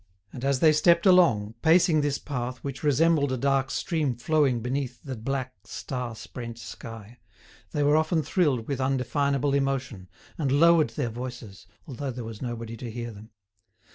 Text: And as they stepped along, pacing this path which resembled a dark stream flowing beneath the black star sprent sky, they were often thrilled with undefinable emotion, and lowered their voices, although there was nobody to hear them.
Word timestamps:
And 0.33 0.43
as 0.43 0.61
they 0.61 0.73
stepped 0.73 1.05
along, 1.05 1.53
pacing 1.61 2.01
this 2.01 2.17
path 2.17 2.57
which 2.63 2.81
resembled 2.81 3.31
a 3.31 3.37
dark 3.37 3.69
stream 3.69 4.15
flowing 4.15 4.59
beneath 4.59 4.99
the 5.03 5.15
black 5.15 5.53
star 5.67 6.15
sprent 6.15 6.57
sky, 6.57 7.19
they 7.69 7.83
were 7.83 7.95
often 7.95 8.23
thrilled 8.23 8.67
with 8.67 8.81
undefinable 8.81 9.53
emotion, 9.53 10.09
and 10.39 10.51
lowered 10.51 10.89
their 10.89 11.09
voices, 11.11 11.67
although 11.85 12.09
there 12.09 12.23
was 12.23 12.41
nobody 12.41 12.75
to 12.77 12.89
hear 12.89 13.11
them. 13.11 13.29